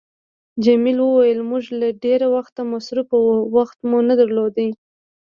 جميلې 0.63 1.01
وويل: 1.07 1.39
موږ 1.49 1.63
له 1.79 1.87
ډېره 2.03 2.27
وخته 2.35 2.61
مصروفه 2.71 3.17
وو، 3.25 3.37
وخت 3.57 3.77
مو 3.89 3.97
نه 4.09 4.13
درلود. 4.21 4.55